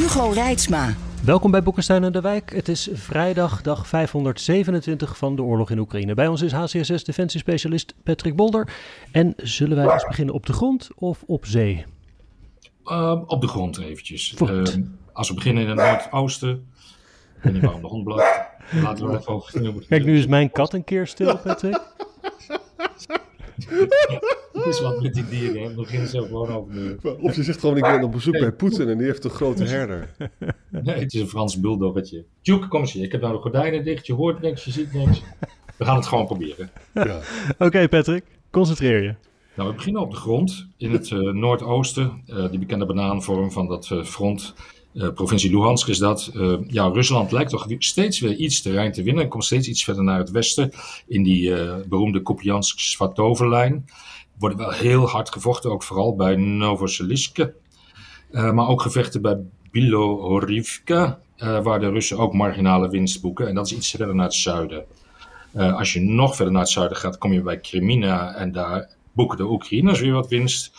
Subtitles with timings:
[0.00, 0.94] Hugo Reitsma.
[1.24, 2.54] Welkom bij Boekenstein en de Wijk.
[2.54, 6.14] Het is vrijdag, dag 527 van de oorlog in Oekraïne.
[6.14, 8.72] Bij ons is HCSS defensiespecialist Patrick Bolder.
[9.12, 11.84] En zullen wij eens beginnen op de grond of op zee?
[12.84, 14.34] Uh, op de grond eventjes.
[14.42, 14.62] Uh,
[15.12, 16.50] als we beginnen in het noordoosten.
[17.36, 18.48] Ik weet niet waarom de hond blaft.
[18.82, 19.84] Laten we even over.
[19.88, 21.80] Kijk, nu is mijn kat een keer stil, Patrick.
[24.70, 25.68] Is wat met die dieren, hè.
[25.68, 26.98] We beginnen zo gewoon.
[27.20, 29.64] Of je zegt gewoon, ik ben op bezoek bij Poetin en die heeft een grote
[29.64, 30.08] herder.
[30.82, 32.24] Nee, het is een Frans buldoggetje.
[32.42, 33.04] Tjoek, kom eens hier.
[33.04, 35.22] Ik heb nou de gordijnen dicht, je hoort niks, je ziet niks.
[35.76, 36.70] We gaan het gewoon proberen.
[36.94, 37.20] Ja.
[37.58, 39.14] Oké, Patrick, concentreer je.
[39.54, 42.22] Nou, we beginnen op de grond in het uh, noordoosten.
[42.26, 44.54] Uh, die bekende banaanvorm van dat uh, front.
[45.14, 46.32] provincie Luhansk is dat.
[46.66, 49.28] ja, Rusland lijkt toch steeds weer iets terrein te winnen.
[49.28, 50.70] Komt steeds iets verder naar het westen.
[51.06, 51.54] In die
[51.88, 53.84] beroemde Kupiansk-Svatove-lijn.
[54.40, 57.54] Worden wel heel hard gevochten, ook vooral bij Novoseliske.
[58.30, 59.38] maar ook gevechten bij
[59.70, 61.18] Bilohorivka.
[61.36, 63.48] waar de Russen ook marginale winst boeken.
[63.48, 64.84] En dat is iets verder naar het zuiden.
[65.54, 68.34] als je nog verder naar het zuiden gaat, kom je bij Krimina.
[68.34, 70.72] En daar boeken de Oekraïners weer wat winst.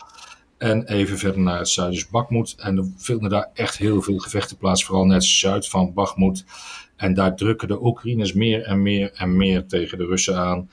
[0.57, 2.55] En even verder naar het zuiden is Bakhmut.
[2.57, 6.45] En er vinden daar echt heel veel gevechten plaats, vooral net zuid van Bakhmut.
[6.95, 10.69] En daar drukken de Oekraïners meer en meer en meer tegen de Russen aan.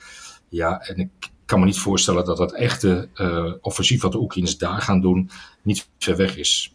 [0.49, 1.09] Ja, en ik
[1.49, 5.29] kan me niet voorstellen dat dat echte uh, offensief wat de Oekraïners daar gaan doen,
[5.61, 6.73] niet ver weg is.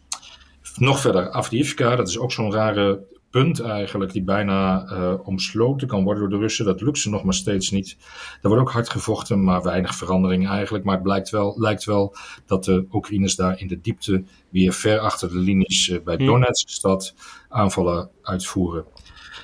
[0.77, 3.00] Nog verder, Avdiivka, dat is ook zo'n rare
[3.31, 6.64] punt eigenlijk, die bijna uh, omsloten kan worden door de Russen.
[6.64, 7.97] Dat lukt ze nog maar steeds niet.
[8.41, 10.84] Daar wordt ook hard gevochten, maar weinig verandering eigenlijk.
[10.84, 12.16] Maar het blijkt wel, lijkt wel
[12.47, 16.69] dat de Oekraïners daar in de diepte weer ver achter de linies uh, bij Donetsk
[16.69, 17.15] stad
[17.49, 18.84] aanvallen uitvoeren.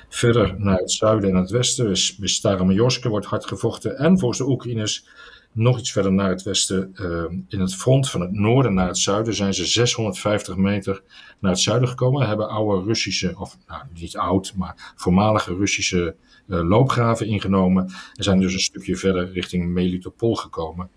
[0.09, 3.97] Verder naar het zuiden en het westen, dus bij Staromajorske wordt hard gevochten.
[3.97, 5.05] En volgens de Oekraïners
[5.51, 8.97] nog iets verder naar het westen, uh, in het front van het noorden naar het
[8.97, 11.01] zuiden, zijn ze 650 meter
[11.39, 12.27] naar het zuiden gekomen.
[12.27, 16.15] Hebben oude Russische, of nou, niet oud, maar voormalige Russische
[16.47, 17.83] uh, loopgraven ingenomen.
[18.13, 20.89] En zijn dus een stukje verder richting Melitopol gekomen.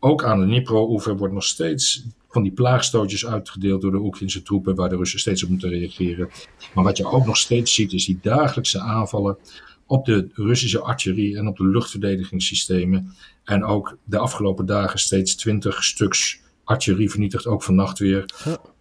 [0.00, 4.74] Ook aan de Dnipro-oever wordt nog steeds van die plaagstootjes uitgedeeld door de Oekraïnse troepen,
[4.74, 6.28] waar de Russen steeds op moeten reageren.
[6.74, 9.38] Maar wat je ook nog steeds ziet, is die dagelijkse aanvallen
[9.86, 13.14] op de Russische artillerie en op de luchtverdedigingssystemen.
[13.44, 18.24] En ook de afgelopen dagen steeds twintig stuks artillerie vernietigd, ook vannacht weer.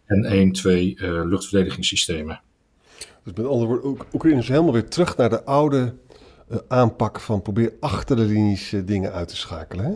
[0.05, 2.41] En één, twee uh, luchtverdedigingssystemen.
[3.23, 5.93] Dus met andere woorden, Oekraïne is helemaal weer terug naar de oude
[6.51, 9.85] uh, aanpak van probeer achter de linies uh, dingen uit te schakelen.
[9.85, 9.91] Hè?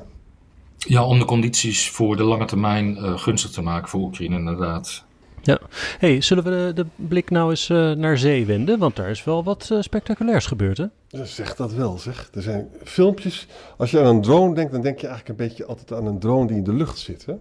[0.87, 5.05] Ja, om de condities voor de lange termijn gunstig te maken voor Oekraïne inderdaad.
[5.43, 5.59] Ja,
[5.97, 8.79] hey, zullen we de, de blik nou eens uh, naar zee wenden?
[8.79, 10.85] Want daar is wel wat uh, spectaculairs gebeurd, hè?
[11.23, 12.29] Zeg dat wel, zeg.
[12.33, 13.47] Er zijn filmpjes.
[13.77, 16.19] Als je aan een drone denkt, dan denk je eigenlijk een beetje altijd aan een
[16.19, 17.33] drone die in de lucht zit, hè?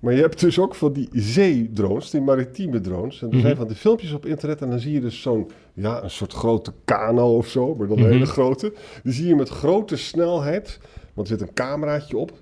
[0.00, 3.22] Maar je hebt dus ook van die zeedrones, die maritieme drones.
[3.22, 6.02] En er zijn van die filmpjes op internet en dan zie je dus zo'n, ja,
[6.02, 8.12] een soort grote kano of zo, maar dan een mm -hmm.
[8.12, 8.72] hele grote.
[9.02, 10.80] Die zie je met grote snelheid,
[11.14, 12.32] want er zit een cameraatje op,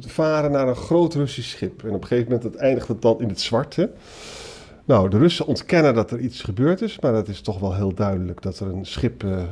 [0.00, 1.82] varen naar een groot Russisch schip.
[1.82, 3.86] En op een gegeven moment eindigt het dan in het zwart, hè?
[4.84, 7.94] Nou, de Russen ontkennen dat er iets gebeurd is, maar het is toch wel heel
[7.94, 9.42] duidelijk dat er een schip uh,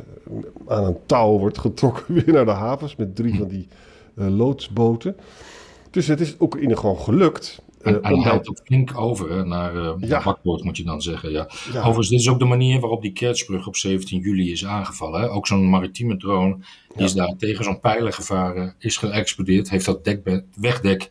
[0.67, 3.69] aan een touw wordt getrokken weer naar de havens met drie van die
[4.15, 5.17] uh, loodsboten.
[5.91, 7.63] Dus het is Oekraïne gewoon gelukt.
[7.87, 10.23] En hij helpt ook flink over naar uh, ja.
[10.23, 11.31] bakboord, moet je dan zeggen.
[11.31, 11.49] Ja.
[11.73, 11.79] ja.
[11.79, 15.21] Overigens, dit is ook de manier waarop die Kertsbrug op 17 juli is aangevallen.
[15.21, 15.31] Hè?
[15.31, 16.57] Ook zo'n maritieme drone,
[16.95, 21.11] die is daar tegen zo'n pijler gevaren, is geëxplodeerd, heeft dat dekbed, wegdek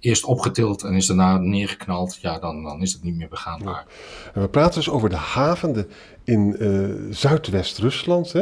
[0.00, 3.86] eerst opgetild en is daarna neergeknald, ja, dan, dan is het niet meer begaanbaar.
[4.34, 5.86] We praten dus over de haven de,
[6.24, 8.34] in uh, Zuidwest-Rusland,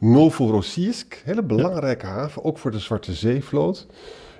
[0.00, 2.12] Novorossiysk, hele belangrijke ja.
[2.12, 3.86] haven, ook voor de Zwarte Zeevloot.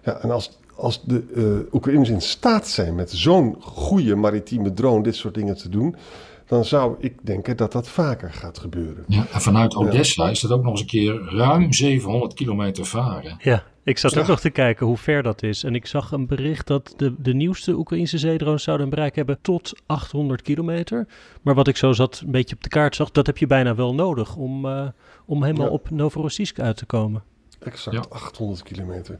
[0.04, 5.02] Ja, en als, als de uh, Oekraïners in staat zijn met zo'n goede maritieme drone
[5.02, 5.96] dit soort dingen te doen,
[6.46, 9.04] dan zou ik denken dat dat vaker gaat gebeuren.
[9.06, 10.30] Ja, en vanuit Odessa ja.
[10.30, 13.36] is het ook nog eens een keer ruim 700 kilometer varen.
[13.38, 15.64] Ja, ik zat ook nog te kijken hoe ver dat is.
[15.64, 19.38] En ik zag een bericht dat de, de nieuwste Oekraïnse zeedrones zouden een bereik hebben
[19.42, 21.06] tot 800 kilometer.
[21.42, 23.74] Maar wat ik zo zat, een beetje op de kaart zag, dat heb je bijna
[23.74, 24.86] wel nodig om, uh,
[25.26, 25.72] om helemaal ja.
[25.72, 27.22] op Novorossiysk uit te komen.
[27.64, 28.04] Exact, ja.
[28.08, 29.18] 800 kilometer.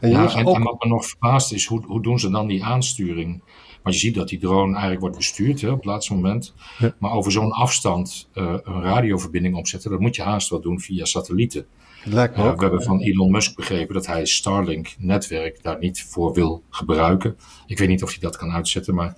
[0.00, 0.56] En, ja, en, ook...
[0.56, 3.42] en wat me nog verbaast is, hoe, hoe doen ze dan die aansturing?
[3.82, 6.54] Want je ziet dat die drone eigenlijk wordt bestuurd hè, op het laatste moment.
[6.78, 6.94] Ja.
[6.98, 11.04] Maar over zo'n afstand uh, een radioverbinding opzetten, dat moet je haast wel doen via
[11.04, 11.66] satellieten.
[12.04, 12.56] Lijkt me Uh, ook.
[12.56, 17.36] we hebben van Elon Musk begrepen dat hij Starlink-netwerk daar niet voor wil gebruiken.
[17.66, 19.16] Ik weet niet of hij dat kan uitzetten, maar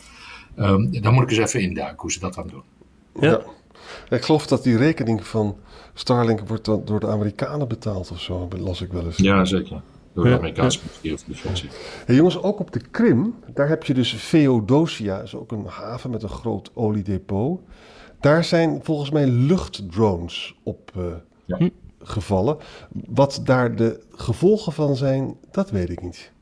[0.57, 2.63] um, daar moet ik eens even induiken hoe ze dat dan doen.
[3.21, 3.41] Ja.
[4.09, 4.17] Ja.
[4.17, 5.57] Ik geloof dat die rekening van
[5.95, 9.17] Starlink wordt dan door de Amerikanen betaald of zo, las ik wel eens.
[9.17, 9.81] Ja, zeker.
[10.13, 10.89] Door de Ja, Amerikaanse van
[11.27, 11.69] Defensie.
[12.07, 16.11] Hey, jongens, ook op de Krim, daar heb je dus Feodosia, is ook een haven
[16.11, 17.61] met een groot oliedepot.
[18.21, 21.03] Daar zijn volgens mij luchtdrones op eh,
[21.45, 21.69] Ja.
[22.07, 22.57] Gevallen.
[23.09, 26.33] Wat daar de gevolgen van zijn, dat weet ik niet.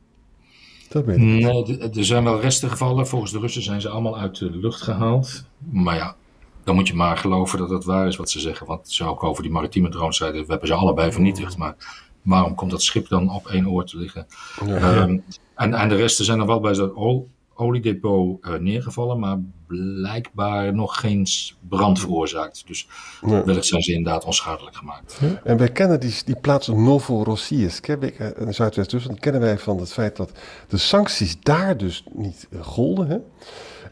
[0.89, 1.43] Dat weet ik niet.
[1.67, 3.07] Nee, er zijn wel resten gevallen.
[3.07, 5.43] Volgens de Russen zijn ze allemaal uit de lucht gehaald.
[5.71, 6.15] Maar ja,
[6.63, 8.67] dan moet je maar geloven dat het waar is wat ze zeggen.
[8.67, 11.57] Want ze ook over die maritieme drones zeiden, we hebben ze allebei vernietigd.
[11.57, 11.75] Maar
[12.21, 14.25] waarom komt dat schip dan op één oor te liggen?
[14.65, 14.75] Ja.
[14.75, 15.17] Ehm,
[15.55, 19.37] en, en de resten zijn er wel bij zo'n ol- oliedepot eh, neergevallen, maar
[19.67, 21.27] blijkbaar nog geen
[21.69, 22.67] brand veroorzaakt.
[22.67, 22.87] Dus
[23.21, 23.43] Nee.
[23.43, 25.19] wellicht zijn ze inderdaad onschadelijk gemaakt.
[25.43, 30.15] En wij kennen die, die plaats Novorossiysk, je, in Zuidwest-Rusland, kennen wij van het feit
[30.15, 30.31] dat
[30.67, 33.07] de sancties daar dus niet eh, golden.
[33.07, 33.17] Hè?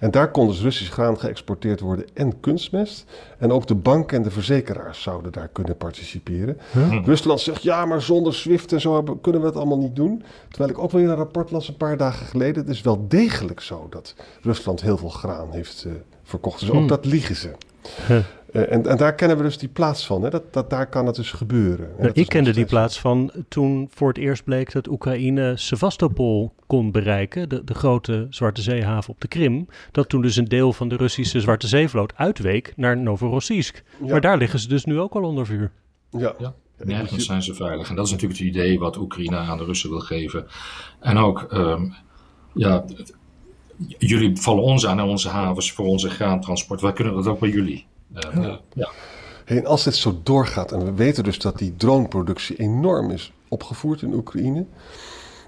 [0.01, 3.05] En daar kon dus Russisch graan geëxporteerd worden en kunstmest.
[3.37, 6.57] En ook de banken en de verzekeraars zouden daar kunnen participeren.
[7.05, 10.23] Rusland zegt, ja, maar zonder SWIFT en zo hebben- kunnen we het allemaal niet doen.
[10.49, 12.61] Terwijl ik ook weer een rapport las een paar dagen geleden.
[12.63, 15.91] Het is wel degelijk zo dat Rusland heel veel graan heeft eh,
[16.23, 16.59] verkocht.
[16.59, 16.87] Dus ook Hmm.
[16.87, 17.51] dat liegen ze.
[18.07, 18.17] Huh.
[18.51, 20.23] Eh, en, en daar kennen we dus die plaats van.
[20.23, 20.29] Hè?
[20.29, 21.85] Dat, dat, daar kan het dus gebeuren.
[21.85, 26.53] En Nou, ik kende die plaats van toen voor het eerst bleek dat Oekraïne Sevastopol
[26.67, 29.67] kon bereiken, de, de grote Zwarte Zeehaven op de Krim.
[29.91, 33.83] Dat toen dus een deel van de Russische Zwarte Zeevloot uitweek naar Novorossiysk.
[34.03, 34.11] Ja.
[34.11, 35.71] Maar daar liggen ze dus nu ook al onder vuur.
[36.09, 36.35] Ja.
[36.39, 37.89] Ja, nergens zijn ze veilig.
[37.89, 40.47] En dat is natuurlijk het idee wat Oekraïne aan de Russen wil geven.
[40.99, 41.89] En ook, ehm,
[42.53, 42.83] ja,
[43.97, 46.81] jullie vallen ons aan in onze havens voor onze graantransport.
[46.81, 47.85] Wij kunnen dat ook bij jullie.
[48.13, 48.89] En, eh, ja.
[49.45, 53.31] Hey, en als dit zo doorgaat, en we weten dus dat die droneproductie enorm is
[53.47, 54.65] opgevoerd in Oekraïne,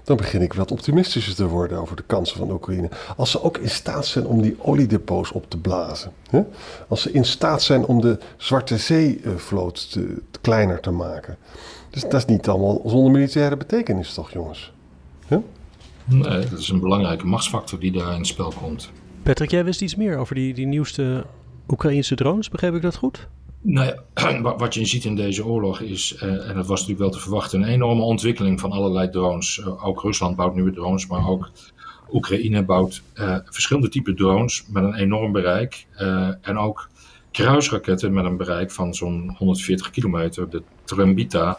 [0.04, 2.88] dan begin ik wat optimistischer te worden over de kansen van Oekraïne.
[3.16, 6.12] Als ze ook in staat zijn om die oliedepots op te blazen.
[6.30, 6.42] Hè?
[6.88, 11.36] Als ze in staat zijn om de Zwarte Zee-vloot te, te kleiner te maken.
[11.90, 14.72] Dus dat is niet allemaal zonder militaire betekenis, toch, jongens?
[16.04, 18.90] Nee, dat is een belangrijke machtsfactor die daar in het spel komt.
[19.22, 21.24] Patrick, jij wist iets meer over die, die nieuwste
[21.68, 23.28] Oekraïnse drones, begreep ik dat goed?
[23.60, 26.98] Nou ja, wa- wat je ziet in deze oorlog is, eh, en dat was natuurlijk
[26.98, 29.60] wel te verwachten, een enorme ontwikkeling van allerlei drones.
[29.60, 31.50] Eh, ook Rusland bouwt nieuwe drones, maar ook
[32.12, 35.86] Oekraïne bouwt eh, verschillende typen drones met een enorm bereik.
[36.40, 36.88] en ook
[37.30, 41.58] kruisraketten met een bereik van zo'n 140 kilometer, de Trembita.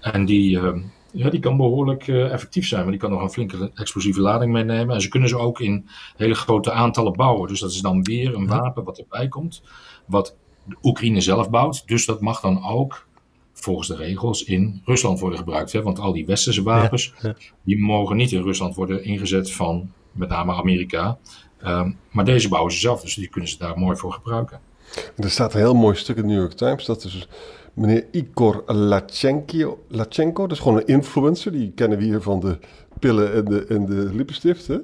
[0.00, 0.72] En die, eh,
[1.12, 4.52] ja, die kan behoorlijk eh, effectief zijn, maar die kan nog een flinke explosieve lading
[4.52, 4.94] meenemen.
[4.94, 7.48] En ze kunnen ze ook in hele grote aantallen bouwen.
[7.48, 9.62] Dus dat is dan weer een wapen wat erbij komt,
[10.06, 11.82] wat de Oekraïne zelf bouwt.
[11.86, 13.06] Dus dat mag dan ook
[13.52, 15.72] volgens de regels in Rusland worden gebruikt.
[15.72, 15.82] Hè?
[15.82, 17.34] Want al die westerse wapens, Ja, ja.
[17.62, 21.18] die mogen niet in Rusland worden ingezet van met name Amerika.
[21.58, 24.60] Ehm, maar deze bouwen ze zelf, dus die kunnen ze daar mooi voor gebruiken.
[25.16, 26.84] Er staat een heel mooi stuk in de New York Times.
[26.84, 27.28] Dat is
[27.74, 29.84] meneer Igor Lachenko.
[29.88, 31.52] Lachenko, dat is gewoon een influencer.
[31.52, 32.58] Die kennen we hier van de
[32.98, 34.66] pillen en de, en de lippenstift.
[34.66, 34.78] Hè?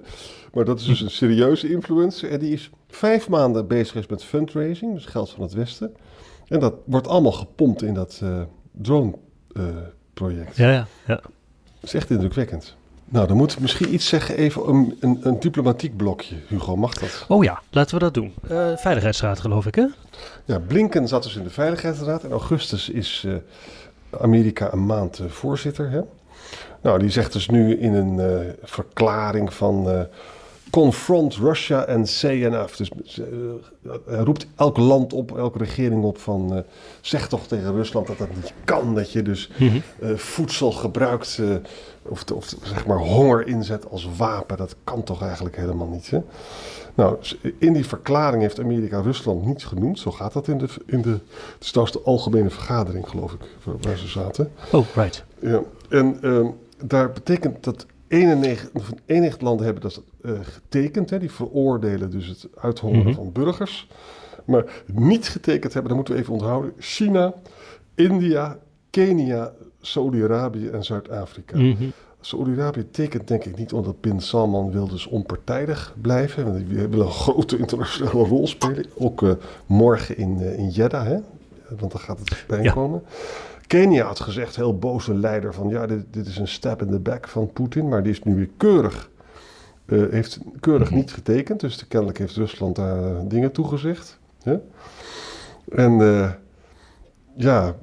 [0.53, 2.31] Maar dat is dus een serieuze influencer.
[2.31, 5.95] En die is vijf maanden bezig is met fundraising, dus geld van het Westen.
[6.47, 8.43] En dat wordt allemaal gepompt in dat eh,
[8.73, 10.57] drone-project.
[10.57, 10.87] Ja, ja.
[11.07, 11.15] ja.
[11.15, 12.77] Dat is echt indrukwekkend.
[13.11, 16.35] Nou, dan moet ik misschien iets zeggen, even een, een, een diplomatiek blokje.
[16.49, 17.25] Hugo, mag dat?
[17.29, 18.35] Oh ja, laten we dat doen.
[18.49, 19.87] Eh, Veiligheidsraad geloof ik, hè?
[20.45, 22.25] Ja, Blinken zat dus in de Veiligheidsraad.
[22.25, 23.35] In augustus is eh,
[24.21, 25.91] Amerika een maand eh, voorzitter.
[25.91, 26.01] Hè?
[26.83, 30.07] Nou, die zegt dus nu in een verklaring van...
[30.71, 32.77] Confront Russia and say enough.
[32.77, 33.25] Dus eh,
[34.07, 36.55] hij roept elk land op, elke regering op van...
[36.55, 36.61] eh,
[37.01, 38.95] zeg toch tegen Rusland dat dat niet kan.
[38.95, 39.51] Dat je dus
[40.01, 41.41] eh, voedsel gebruikt...
[42.03, 44.57] of, of zeg maar honger inzet als wapen.
[44.57, 46.19] Dat kan toch eigenlijk helemaal niet, hè?
[46.95, 47.17] Nou,
[47.59, 49.99] in die verklaring heeft Amerika Rusland niet genoemd.
[49.99, 50.69] Zo gaat dat in de...
[50.87, 51.19] In de
[51.59, 54.53] het is de algemene vergadering, geloof ik, waar- waar ze zaten.
[54.73, 55.25] Oh, right.
[55.41, 56.47] Ja, en ehm,
[56.85, 61.11] daar betekent dat 91, of 91 landen hebben dat eh, getekend.
[61.11, 63.15] Hè, die veroordelen dus het uithongeren Mhm.
[63.15, 63.89] van burgers.
[64.45, 66.73] Maar niet getekend hebben, dat moeten we even onthouden.
[66.79, 67.35] China,
[67.95, 68.59] India,
[68.91, 71.57] Kenia, Saudi-Arabië en Zuid-Afrika.
[71.59, 71.85] Mhm.
[72.21, 76.45] Saudi-Arabië tekent denk ik niet omdat Bin Salman wil dus onpartijdig blijven.
[76.45, 78.85] Want die wil een grote internationale rol spelen.
[78.95, 79.31] Ook eh,
[79.67, 81.17] morgen in, eh, in Jeddah, hè?
[81.79, 82.73] want daar gaat het bij Ja.
[82.73, 83.03] komen.
[83.69, 86.99] Kenia had gezegd, heel boze leider, van ja, dit, dit is een step in the
[86.99, 87.89] back van Poetin.
[87.89, 89.11] Maar die is nu weer keurig
[89.89, 91.61] eh, heeft keurig niet getekend.
[91.61, 94.19] Dus kennelijk heeft Rusland daar eh, dingen toegezegd.
[94.43, 94.57] Hè?
[95.69, 96.33] En eh,
[97.37, 97.77] ja,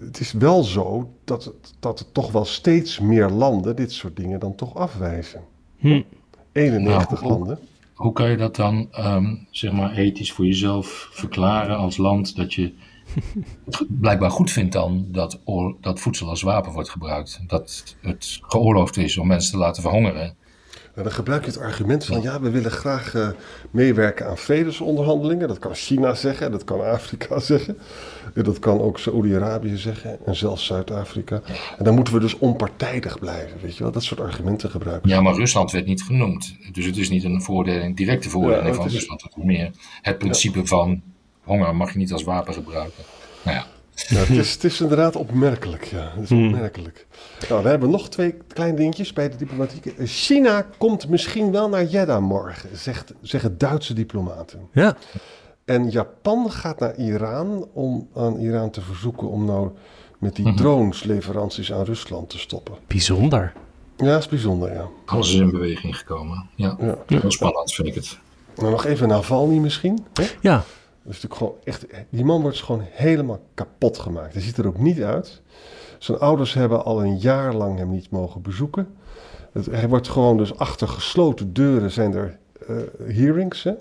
[0.00, 4.40] het is wel zo dat, dat er toch wel steeds meer landen dit soort dingen
[4.40, 5.40] dan toch afwijzen.
[5.76, 6.02] Hm.
[6.52, 7.58] 91 Nou, landen.
[7.94, 12.54] Hoe kan je dat dan, ehm, zeg maar, ethisch voor jezelf verklaren als land dat
[12.54, 12.72] je
[13.88, 15.40] blijkbaar goed vindt dan dat,
[15.80, 17.40] dat voedsel als wapen wordt gebruikt?
[17.46, 20.34] Dat het geoorloofd is om mensen te laten verhongeren?
[20.94, 23.28] En dan gebruik je het argument van ja, we willen graag eh,
[23.70, 25.48] meewerken aan vredesonderhandelingen.
[25.48, 27.78] Dat kan China zeggen, dat kan Afrika zeggen.
[28.34, 31.40] En dat kan ook Saoedi-Arabië zeggen en zelfs Zuid-Afrika.
[31.78, 33.92] En dan moeten we dus onpartijdig blijven, weet je wel.
[33.92, 35.08] Dat soort argumenten gebruiken.
[35.08, 36.56] Ja, maar Rusland werd niet genoemd.
[36.72, 39.22] Dus het is niet een voordeling, directe voordeling Ja, van is- Rusland.
[39.22, 39.70] Het is meer
[40.02, 41.02] het principe van
[41.46, 43.02] honger mag je niet als wapen gebruiken.
[43.42, 43.66] Nou ja,
[44.08, 46.12] Ja, het, is, het is inderdaad opmerkelijk, ja.
[46.14, 47.06] Het is opmerkelijk.
[47.48, 49.92] Nou, we hebben nog twee kleine dingetjes bij de diplomatieke.
[50.06, 54.60] China komt misschien wel naar Jeddah morgen, zegt, zeggen Duitse diplomaten.
[54.72, 54.96] Ja,
[55.64, 59.70] En Japan gaat naar Iran om aan Iran te verzoeken om nou
[60.18, 60.56] met die Mhm.
[60.56, 62.74] dronesleveranties aan Rusland te stoppen.
[62.86, 63.52] bijzonder.
[63.96, 64.88] Ja, dat is bijzonder, ja.
[65.04, 66.48] alles is in beweging gekomen.
[66.54, 66.96] Ja, ja.
[67.06, 68.18] heel spannend vind ik het.
[68.56, 70.04] Nou, nog even Navalny misschien.
[70.12, 70.24] Hè?
[70.40, 70.64] Ja,
[71.06, 74.32] Dat is natuurlijk gewoon echt, die man wordt gewoon helemaal kapot gemaakt.
[74.32, 75.42] Hij ziet er ook niet uit.
[75.98, 78.88] Zijn ouders hebben al een jaar lang hem niet mogen bezoeken.
[79.52, 82.76] Het, hij wordt gewoon dus achter gesloten deuren zijn er eh,
[83.14, 83.62] hearings.
[83.62, 83.72] Hè?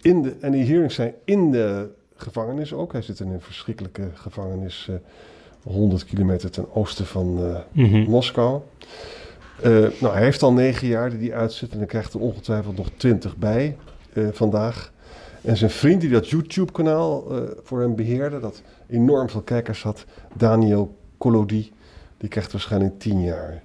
[0.00, 2.92] In de, en die hearings zijn in de gevangenis ook.
[2.92, 4.94] Hij zit in een verschrikkelijke gevangenis eh
[5.62, 8.10] 100 kilometer ten oosten van eh, Mhm.
[8.10, 8.60] Moskou.
[9.62, 12.76] Eh, nou, hij heeft al negen jaar die hij uitzit en hij krijgt er ongetwijfeld
[12.76, 13.76] nog twintig bij
[14.12, 14.92] eh, vandaag.
[15.42, 20.04] En zijn vriend die dat YouTube-kanaal eh, voor hem beheerde, dat enorm veel kijkers had,
[20.34, 21.72] Daniel Collodi,
[22.18, 23.62] die krijgt waarschijnlijk tien jaar.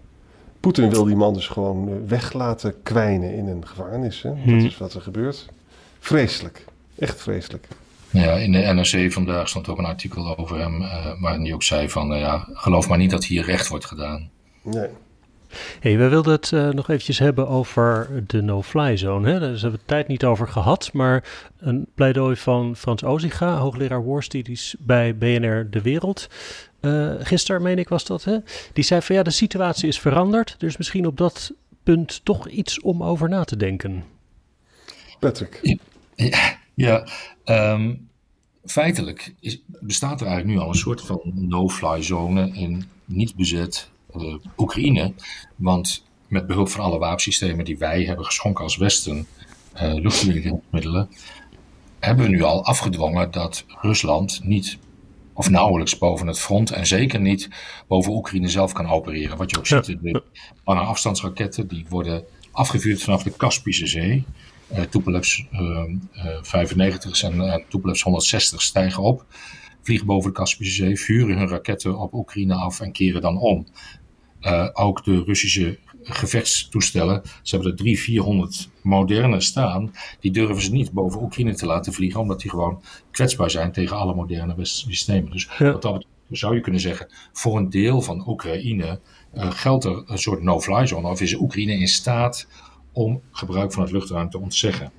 [0.59, 4.21] Poetin wil die man dus gewoon eh, weg laten kwijnen in een gevangenis.
[4.21, 4.29] Hè?
[4.29, 4.59] Hmm.
[4.59, 5.45] Dat is wat er gebeurt.
[5.99, 6.65] Vreselijk.
[6.95, 7.67] Echt vreselijk.
[8.09, 11.63] Ja, in de NRC vandaag stond ook een artikel over hem, eh, waarin hij ook
[11.63, 14.29] zei van, nou ja, geloof maar niet dat hier recht wordt gedaan.
[14.61, 14.89] Nee.
[15.79, 19.27] Hey, we wilden het eh, nog eventjes hebben over de no-fly zone.
[19.31, 19.39] Hè?
[19.39, 21.23] Daar hebben we het tijd niet over gehad, maar
[21.57, 26.27] een pleidooi van Frans Oziga, hoogleraar War Studies bij BNR De Wereld.
[26.79, 28.23] Eh gisteren, meen ik, was dat.
[28.23, 28.37] Hè?
[28.73, 30.55] Die zei van ja, de situatie is veranderd.
[30.59, 31.51] Er is misschien op dat
[31.83, 34.03] punt toch iets om over na te denken.
[35.19, 35.77] Patrick.
[36.15, 37.07] Ja, ja
[37.43, 37.95] ehm,
[38.65, 43.89] feitelijk is, bestaat er eigenlijk nu al een soort van no-fly zone in niet bezet
[44.21, 45.13] eh, Oekraïne.
[45.55, 49.27] Want met behulp van alle wapensystemen die wij hebben geschonken als Westen,
[49.73, 51.09] eh luchtverdedigingsmiddelen,
[51.99, 54.77] hebben we nu al afgedwongen dat Rusland niet
[55.33, 57.49] of nauwelijks boven het front en zeker niet
[57.87, 59.37] boven Oekraïne zelf kan opereren.
[59.37, 60.23] Wat je ook ziet, de
[60.65, 64.25] lange afstandsraketten die worden afgevuurd vanaf de Kaspische Zee.
[64.89, 65.83] Tupolev eh,
[66.41, 69.25] 95 en uh, Tupolev 160 stijgen op,
[69.81, 73.67] vliegen boven de Kaspische Zee, vuren hun raketten op Oekraïne af en keren dan om.
[74.47, 80.71] Eh, ook de Russische gevechtstoestellen, ze hebben er 300, 400 moderne staan, die durven ze
[80.71, 84.85] niet boven Oekraïne te laten vliegen, omdat die gewoon kwetsbaar zijn tegen alle moderne westerse
[84.85, 85.31] systemen.
[85.31, 85.71] Dus Ja.
[85.71, 88.99] wat dat zou je kunnen zeggen, voor een deel van Oekraïne
[89.31, 92.47] eh, geldt er een soort no-fly zone, of is Oekraïne in staat
[92.91, 94.91] om gebruik van het luchtruim te ontzeggen.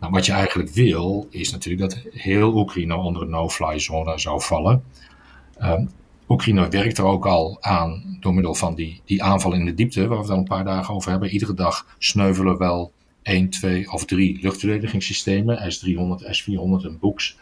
[0.00, 4.42] Nou, wat je eigenlijk wil, is natuurlijk dat heel Oekraïne onder een no-fly zone zou
[4.42, 4.82] vallen.
[5.58, 5.86] Ehm,
[6.28, 10.06] Oekraïne werkt er ook al aan door middel van die, die aanval in de diepte,
[10.06, 11.30] waar we het al een paar dagen over hebben.
[11.30, 12.92] Iedere dag sneuvelen wel
[13.22, 17.36] 1, 2 of 3 luchtverdedigingssystemen, S-300, S-400 en Boeks.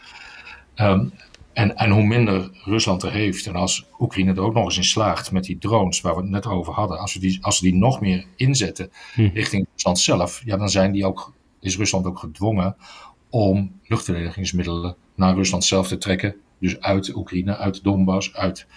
[0.75, 1.05] Ehm,
[1.53, 4.83] en, en hoe minder Rusland er heeft, en als Oekraïne er ook nog eens in
[4.83, 7.69] slaagt met die drones waar we het net over hadden, als we die, als we
[7.69, 9.29] die nog meer inzetten Hm.
[9.33, 12.75] richting Rusland zelf, ja, dan zijn die ook, is Rusland ook gedwongen
[13.29, 16.35] om luchtverdedigingsmiddelen naar Rusland zelf te trekken.
[16.59, 18.67] Dus uit Oekraïne, uit Donbass, uit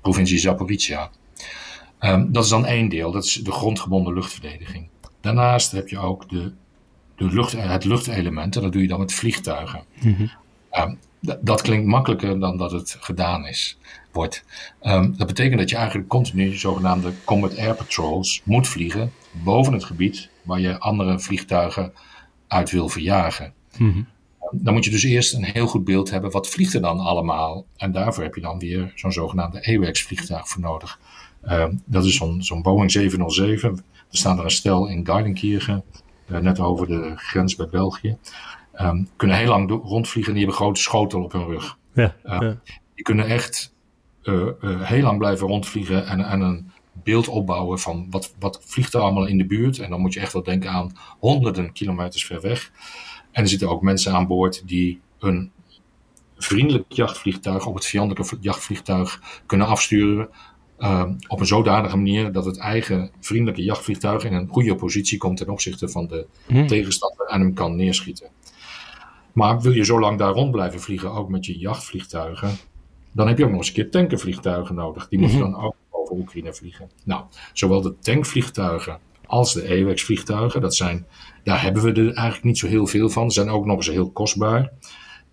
[0.00, 1.10] provincie Zaporizhia.
[1.98, 4.88] Ehm, dat is dan één deel, dat is de grondgebonden luchtverdediging.
[5.20, 6.52] Daarnaast heb je ook de,
[7.16, 9.84] de lucht, het luchtelement, en dat doe je dan met vliegtuigen.
[10.70, 13.78] Ehm, d- dat klinkt makkelijker dan dat het gedaan is,
[14.12, 14.44] wordt.
[14.80, 19.84] Ehm, dat betekent dat je eigenlijk continu zogenaamde combat air patrols moet vliegen boven het
[19.84, 21.92] gebied waar je andere vliegtuigen
[22.48, 23.52] uit wil verjagen.
[23.78, 24.02] Mhm.
[24.52, 27.66] Dan moet je dus eerst een heel goed beeld hebben, wat vliegt er dan allemaal?
[27.76, 30.98] En daarvoor heb je dan weer zo'n zogenaamde AWACS vliegtuig voor nodig.
[31.42, 33.70] Ehm, dat is zo'n zo'n Boeing 707.
[34.10, 35.84] Er staan er een stel in Geilenkirchen,
[36.26, 38.16] eh, net over de grens bij België.
[38.72, 41.76] Ehm, kunnen heel lang rondvliegen en die hebben een grote schotel op hun rug.
[41.94, 42.42] Ja, Ja.
[42.42, 42.58] ja.
[42.94, 43.72] Die kunnen echt
[44.22, 48.94] eh, eh, heel lang blijven rondvliegen en, en een beeld opbouwen van wat, wat vliegt
[48.94, 49.78] er allemaal in de buurt.
[49.78, 52.70] En dan moet je echt wel denken aan honderden kilometers ver weg.
[53.32, 55.50] En er zitten ook mensen aan boord die een
[56.36, 60.28] vriendelijk jachtvliegtuig op het vijandelijke jachtvliegtuig kunnen afsturen.
[60.78, 65.36] Uh, op een zodanige manier dat het eigen vriendelijke jachtvliegtuig in een goede positie komt
[65.36, 66.66] ten opzichte van de Hmm.
[66.66, 68.28] tegenstander en hem kan neerschieten.
[69.32, 72.56] Maar wil je zo lang daar rond blijven vliegen, ook met je jachtvliegtuigen,
[73.12, 75.08] dan heb je ook nog eens een keer tankenvliegtuigen nodig.
[75.08, 76.90] Die moeten dan ook over Oekraïne vliegen.
[77.04, 78.98] Nou, zowel de tankvliegtuigen
[79.32, 81.06] als de AWACS-vliegtuigen, dat zijn,
[81.44, 83.30] daar hebben we er eigenlijk niet zo heel veel van.
[83.30, 84.72] Ze zijn ook nog eens heel kostbaar.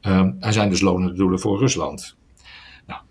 [0.01, 2.15] Um, en zijn dus lonende doelen voor Rusland.
[2.87, 3.01] Nou,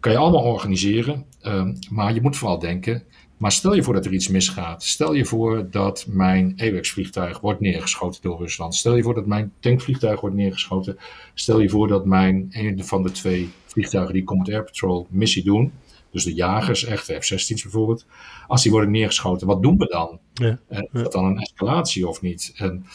[0.00, 3.02] kan je allemaal organiseren, um, maar je moet vooral denken,
[3.36, 4.82] maar stel je voor dat er iets misgaat.
[4.82, 8.74] Stel je voor dat mijn AWACS-vliegtuig wordt neergeschoten door Rusland.
[8.74, 10.98] Stel je voor dat mijn tankvliegtuig wordt neergeschoten.
[11.34, 15.44] Stel je voor dat mijn een van de twee vliegtuigen die Combat Air Patrol missie
[15.44, 15.72] doen,
[16.14, 18.06] dus de jagers, echt de F-16's bijvoorbeeld,
[18.46, 20.18] als die worden neergeschoten, wat doen we dan?
[20.34, 20.58] Ja.
[20.68, 22.52] En is dat dan een escalatie of niet?
[22.56, 22.86] En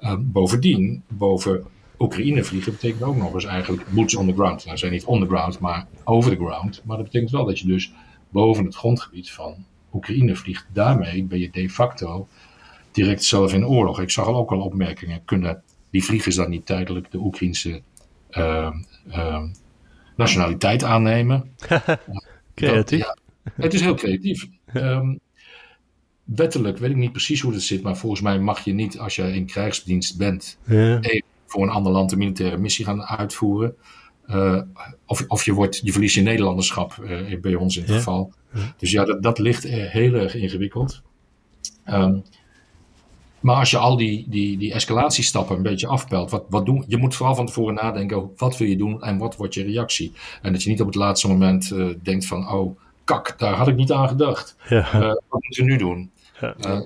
[0.00, 1.66] uh, bovendien, boven
[1.98, 4.64] Oekraïne vliegen betekent ook nog eens eigenlijk boots on the ground.
[4.64, 6.82] Nou, zijn niet on the ground, maar over the ground.
[6.84, 7.92] Maar dat betekent wel dat je dus
[8.30, 10.66] boven het grondgebied van Oekraïne vliegt.
[10.72, 12.28] Daarmee ben je de facto
[12.92, 14.00] direct zelf in oorlog.
[14.00, 15.24] Ik zag al ook al opmerkingen.
[15.24, 17.82] Kunnen die vliegers dan niet tijdelijk de Oekraïnse
[18.30, 18.72] uh,
[19.08, 19.42] uh,
[20.16, 21.50] nationaliteit aannemen?
[22.54, 23.04] Creatief.
[23.04, 24.48] Dat, ja, het is heel creatief.
[24.74, 25.20] Um,
[26.24, 29.16] wettelijk weet ik niet precies hoe het zit, maar volgens mij mag je niet als
[29.16, 31.00] je in krijgsdienst bent, ja.
[31.46, 33.76] voor een ander land een militaire missie gaan uitvoeren.
[34.26, 34.60] Uh,
[35.06, 37.96] of, of je, wordt, je verliest je Nederlanderschap, uh, bij ons in het ja.
[37.96, 38.32] geval.
[38.76, 41.02] Dus ja, dat, dat ligt heel erg ingewikkeld.
[41.86, 42.22] Um,
[43.42, 46.96] maar als je al die, die, die escalatiestappen een beetje afpelt, wat, wat doen, je
[46.96, 50.12] moet vooral van tevoren nadenken, wat wil je doen en wat wordt je reactie?
[50.42, 53.68] En dat je niet op het laatste moment uh, denkt van, oh, kak, daar had
[53.68, 54.56] ik niet aan gedacht.
[54.68, 54.94] Ja.
[54.94, 56.10] Uh, wat moeten we nu doen?
[56.40, 56.54] Ja.
[56.66, 56.80] Uh,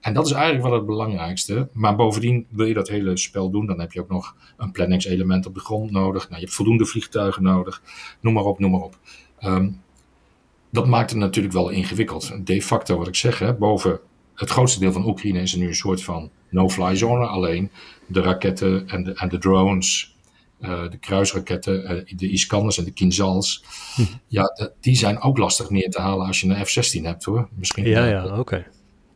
[0.00, 1.68] en dat is eigenlijk wel het belangrijkste.
[1.72, 5.46] Maar bovendien wil je dat hele spel doen, dan heb je ook nog een planningselement
[5.46, 6.22] op de grond nodig.
[6.22, 7.82] Nou, je hebt voldoende vliegtuigen nodig.
[8.20, 8.98] Noem maar op, noem maar op.
[9.40, 9.80] Um,
[10.70, 12.46] dat maakt het natuurlijk wel ingewikkeld.
[12.46, 14.00] De facto, wat ik zeg, hè, boven
[14.34, 17.26] het grootste deel van Oekraïne is er nu een soort van no-fly zone.
[17.26, 17.70] Alleen
[18.06, 20.16] de raketten en de, en de drones,
[20.60, 23.64] uh, de kruisraketten, uh, de Iskanders en de Kinzals.
[23.94, 24.02] Hm.
[24.26, 27.48] Ja, de, die zijn ook lastig neer te halen als je een F-16 hebt hoor.
[27.54, 28.38] Misschien ja, ja, oké.
[28.38, 28.66] Okay.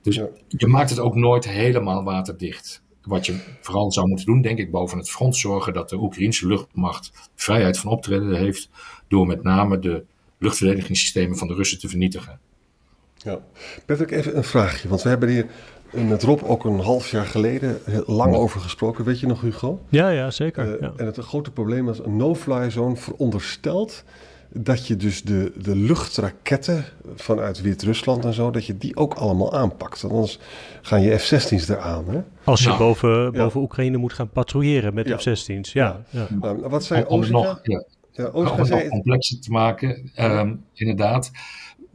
[0.02, 0.28] Dus ja.
[0.48, 2.82] je maakt het ook nooit helemaal waterdicht.
[3.02, 6.46] Wat je vooral zou moeten doen, denk ik, boven het front zorgen dat de Oekraïnse
[6.46, 8.68] luchtmacht vrijheid van optreden heeft.
[9.08, 10.04] Door met name de
[10.38, 12.40] luchtverdedigingssystemen van de Russen te vernietigen.
[13.24, 13.38] Ja,
[13.86, 14.88] Patrick, even een vraagje.
[14.88, 15.46] Want we hebben hier
[15.90, 19.04] met Rob ook een half jaar geleden lang over gesproken.
[19.04, 19.80] Weet je nog, Hugo?
[19.88, 20.66] Ja, ja, zeker.
[20.66, 20.92] Uh, ja.
[20.96, 24.04] En het grote probleem is, een no-fly zone veronderstelt
[24.48, 26.84] dat je dus de, de luchtraketten
[27.14, 30.00] vanuit Wit-Rusland en zo, dat je die ook allemaal aanpakt.
[30.00, 30.38] Want anders
[30.82, 32.04] gaan je F-16's eraan.
[32.08, 32.20] Hè?
[32.44, 33.64] Als je nou, boven, boven ja.
[33.64, 35.16] Oekraïne moet gaan patrouilleren met ja.
[35.18, 35.72] F-16's.
[35.72, 36.04] Ja.
[36.10, 36.26] ja.
[36.40, 37.30] Nou, wat zei om?
[37.30, 37.84] Nog, ja.
[38.16, 41.30] Ja, om het nog complexer te maken, um, inderdaad.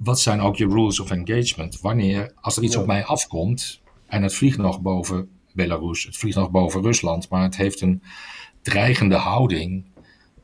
[0.03, 1.81] Wat zijn ook je rules of engagement?
[1.81, 6.37] Wanneer, als er iets op mij afkomt en het vliegt nog boven Belarus, het vliegt
[6.37, 8.03] nog boven Rusland, maar het heeft een
[8.61, 9.85] dreigende houding.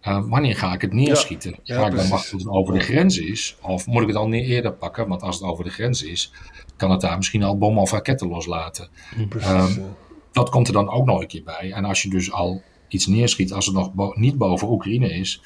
[0.01, 1.55] Uh, wanneer ga ik het neerschieten?
[1.63, 3.57] Ja, ga ik dan wachten tot het over de grens is?
[3.61, 5.07] Of moet ik het al niet eerder pakken?
[5.07, 6.33] Want als het over de grens is,
[6.77, 8.89] kan het daar misschien al bommen of raketten loslaten.
[9.29, 9.95] Precies, um, ja.
[10.31, 11.71] Dat komt er dan ook nog een keer bij.
[11.71, 15.41] En als je dus al iets neerschiet, als het nog bo niet boven Oekraïne is,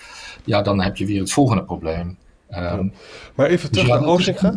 [0.45, 2.17] ja, dan heb je weer het volgende probleem.
[2.57, 2.93] Um,
[3.35, 4.53] maar even terug dus ja, naar Ozinga.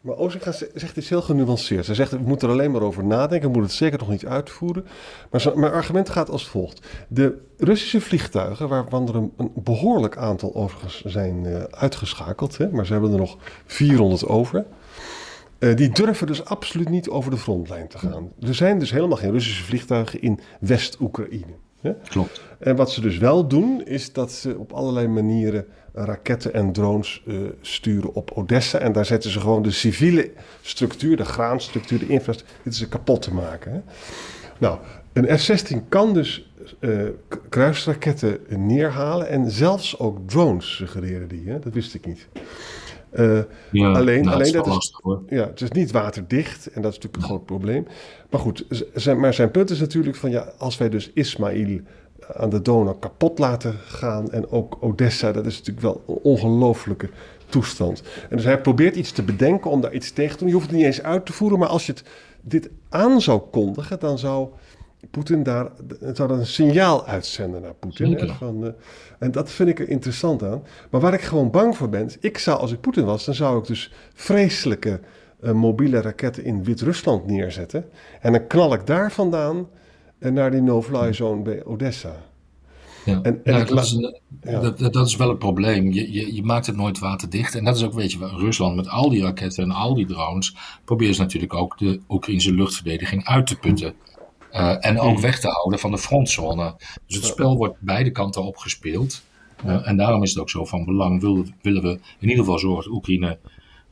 [0.00, 1.86] Maar Ozinga zegt iets heel genuanceerd.
[1.86, 4.26] Hij zegt, we moeten er alleen maar over nadenken, we moeten het zeker nog niet
[4.26, 4.86] uitvoeren.
[5.30, 6.86] Maar zo, mijn argument gaat als volgt.
[7.08, 12.86] De Russische vliegtuigen, waarvan er een, een behoorlijk aantal overigens zijn uh, uitgeschakeld, hè, maar
[12.86, 14.64] ze hebben er nog 400 over.
[15.58, 18.32] Uh, die durven dus absoluut niet over de frontlijn te gaan.
[18.40, 21.54] Er zijn dus helemaal geen Russische vliegtuigen in West-Oekraïne.
[21.84, 21.96] Ja?
[22.08, 22.42] Klopt.
[22.58, 27.22] En wat ze dus wel doen, is dat ze op allerlei manieren raketten en drones
[27.26, 28.78] uh, sturen op Odessa.
[28.78, 30.30] En daar zetten ze gewoon de civiele
[30.62, 33.72] structuur, de graanstructuur, de infrastructuur, dit ze kapot te maken.
[33.72, 33.80] Hè?
[34.58, 34.78] Nou,
[35.12, 37.08] een F-16 kan dus uh,
[37.48, 41.48] kruisraketten neerhalen en zelfs ook drones suggereren die.
[41.48, 41.58] Hè?
[41.58, 42.28] Dat wist ik niet.
[43.14, 46.90] Uh, ja, alleen, nou, alleen dat, is, lastig, ja, het is niet waterdicht en dat
[46.90, 47.86] is natuurlijk een groot probleem.
[48.30, 51.80] Maar goed, zijn, maar zijn punt is natuurlijk van ja, als wij dus Ismail
[52.32, 57.08] aan de Donau kapot laten gaan en ook Odessa, dat is natuurlijk wel een ongelooflijke
[57.46, 58.02] toestand.
[58.30, 60.48] En dus hij probeert iets te bedenken om daar iets tegen te doen.
[60.48, 62.04] Je hoeft het niet eens uit te voeren, maar als je het,
[62.40, 64.48] dit aan zou kondigen, dan zou
[65.10, 65.68] Poetin daar
[66.00, 68.12] het zou een signaal uitzenden naar Poetin.
[68.18, 68.26] hè.
[68.28, 68.72] Van, eh,
[69.18, 70.62] en dat vind ik er interessant aan.
[70.90, 73.58] Maar waar ik gewoon bang voor ben, ik zou als ik Poetin was, dan zou
[73.58, 75.00] ik dus vreselijke
[75.40, 77.84] eh, mobiele raketten in Wit-Rusland neerzetten.
[78.20, 79.68] En dan knal ik daar vandaan
[80.18, 82.16] naar die no-fly zone bij Odessa.
[83.04, 84.60] Ja, En- en Ja, ik dat, is, een- Ja.
[84.60, 85.92] dat, dat, is wel het probleem.
[85.92, 87.54] Je, je, je maakt het nooit waterdicht.
[87.54, 90.56] En dat is ook, weet je, Rusland met al die raketten en al die drones
[90.84, 93.94] probeert ze natuurlijk ook de Oekraïnse luchtverdediging uit te putten.
[94.54, 96.74] Eh, en ook weg te houden van de frontzone.
[97.06, 99.22] Dus het spel wordt beide kanten opgespeeld.
[99.64, 101.20] Eh, en daarom is het ook zo van belang.
[101.20, 101.88] Willen, willen we
[102.18, 103.38] in ieder geval zorgen dat Oekraïne,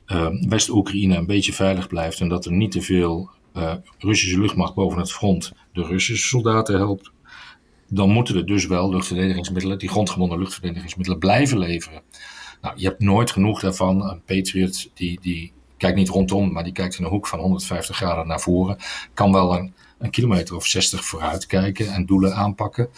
[0.07, 2.20] eh, West-Oekraïne een beetje veilig blijft.
[2.20, 6.77] En dat er niet te veel eh, Russische luchtmacht boven het front de Russische soldaten
[6.77, 7.12] helpt
[7.88, 12.03] dan moeten we dus wel luchtverdedigingsmiddelen, die grondgebonden luchtverdedigingsmiddelen, blijven leveren.
[12.61, 14.11] Nou, je hebt nooit genoeg daarvan.
[14.11, 17.96] Een Patriot die, die kijkt niet rondom, maar die kijkt in een hoek van 150
[17.96, 18.77] graden naar voren.
[19.14, 22.88] Kan wel een, een kilometer of 60 vooruit kijken en doelen aanpakken.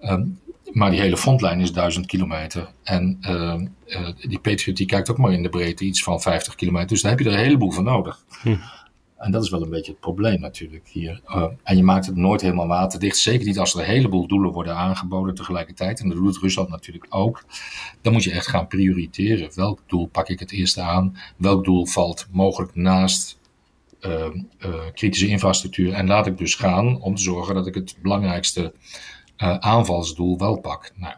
[0.00, 0.26] Ehm,
[0.72, 2.72] maar die hele frontlijn is 1000 kilometer.
[2.82, 6.54] En ehm, eh, die Patriot die kijkt ook maar in de breedte iets van 50
[6.54, 6.88] kilometer.
[6.88, 8.24] Dus daar heb je er een heleboel van nodig.
[9.22, 11.20] En dat is wel een beetje het probleem natuurlijk hier.
[11.26, 13.16] Uh, en je maakt het nooit helemaal waterdicht.
[13.16, 16.00] Zeker niet als er een heleboel doelen worden aangeboden tegelijkertijd.
[16.00, 17.44] En dat doet Rusland natuurlijk ook.
[18.00, 19.50] Dan moet je echt gaan prioriteren.
[19.54, 21.16] Welk doel pak ik het eerste aan?
[21.36, 23.38] Welk doel valt mogelijk naast
[24.06, 24.24] uh,
[24.66, 25.92] uh, kritische infrastructuur?
[25.92, 28.72] En laat ik dus gaan om te zorgen dat ik het belangrijkste
[29.42, 30.92] uh, aanvalsdoel wel pak.
[30.96, 31.14] Nou,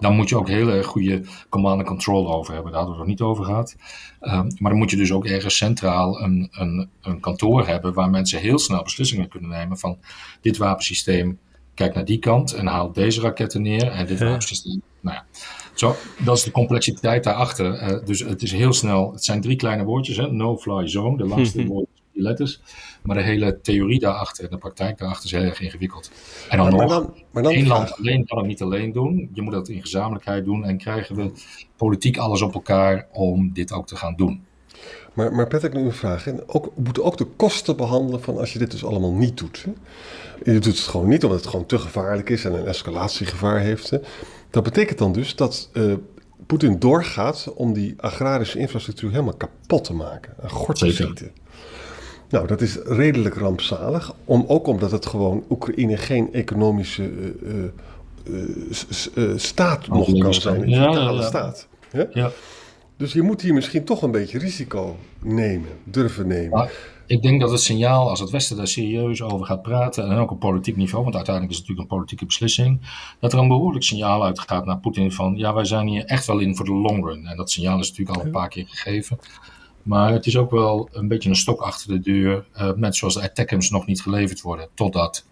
[0.00, 2.72] dan moet je ook heel erg goede command and control over hebben.
[2.72, 3.76] Daar hadden we het nog niet over gehad.
[4.20, 8.10] Um, maar dan moet je dus ook ergens centraal een, een, een, kantoor hebben waar
[8.10, 9.98] mensen heel snel beslissingen kunnen nemen van
[10.40, 11.38] dit wapensysteem,
[11.74, 14.24] kijk naar die kant en haal deze raketten neer en dit ja.
[14.24, 14.82] wapensysteem.
[15.00, 15.24] Nou ja,
[15.74, 17.82] zo, dat is de complexiteit daarachter.
[17.82, 21.66] Uh, dus het is heel snel, het zijn drie kleine woordjes, no-fly zone, de langste
[21.72, 22.60] woordjes, die letters.
[23.02, 26.10] Maar de hele theorie daarachter en de praktijk daarachter is heel erg ingewikkeld.
[26.48, 28.92] En dan maar, nog, maar dan, maar dan één land alleen kan het niet alleen
[28.92, 29.30] doen.
[29.32, 30.64] Je moet dat in gezamenlijkheid doen.
[30.64, 31.30] En krijgen we
[31.76, 34.46] politiek alles op elkaar om dit ook te gaan doen.
[35.12, 36.24] Maar, maar Patrick, nu een vraag.
[36.24, 36.32] hè.
[36.46, 39.64] Ook, we moeten ook de kosten behandelen van als je dit dus allemaal niet doet.
[39.64, 39.72] Hè?
[40.52, 43.90] Je doet het gewoon niet omdat het gewoon te gevaarlijk is en een escalatiegevaar heeft.
[43.90, 43.98] Hè?
[44.50, 45.94] Dat betekent dan dus dat uh,
[46.46, 50.34] Poetin doorgaat om die agrarische infrastructuur helemaal kapot te maken.
[50.42, 51.04] Aan gort te Zeker.
[51.04, 51.32] schieten.
[52.30, 54.14] Nou, dat is redelijk rampzalig.
[54.24, 57.10] Om, ook omdat het gewoon Oekraïne geen economische
[57.42, 57.64] uh,
[58.24, 60.62] uh, s- uh, staat nog kan zijn.
[60.62, 61.26] Een Ja, vitale ja, ja.
[61.26, 61.68] staat.
[62.12, 62.30] Ja.
[62.96, 66.68] Dus je moet hier misschien toch een beetje risico nemen, durven nemen.
[67.06, 70.30] Ik denk dat het signaal, als het Westen daar serieus over gaat praten, en ook
[70.30, 72.80] op politiek niveau, want uiteindelijk is het natuurlijk een politieke beslissing,
[73.20, 76.38] dat er een behoorlijk signaal uitgaat naar Poetin van, ja, wij zijn hier echt wel
[76.38, 77.26] in voor de long run.
[77.26, 79.18] En dat signaal is natuurlijk al een paar keer gegeven.
[79.88, 83.14] Maar het is ook wel een beetje een stok achter de deur, uh, met zoals
[83.14, 85.26] de attackams nog niet geleverd worden, totdat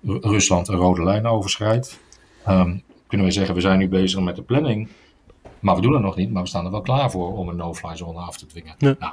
[0.00, 2.00] R- Rusland een rode lijn overschrijdt.
[2.48, 4.88] Um, kunnen we zeggen, we zijn nu bezig met de planning,
[5.60, 7.56] maar we doen het nog niet, maar we staan er wel klaar voor om een
[7.56, 8.74] no-fly zone af te dwingen.
[8.78, 8.96] Ja.
[8.98, 9.12] Nou,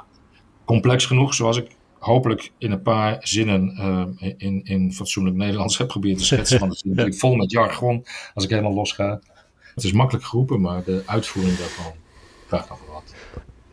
[0.64, 3.76] complex genoeg, zoals ik hopelijk in een paar zinnen
[4.20, 6.58] uh, in, in fatsoenlijk Nederlands heb proberen te schetsen.
[6.58, 9.20] Want het is natuurlijk vol met jargon als ik helemaal los ga.
[9.74, 11.92] Het is makkelijk geroepen, maar de uitvoering daarvan
[12.46, 13.14] vraagt nog wat.